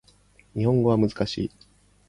[0.55, 1.51] 日本語は難しい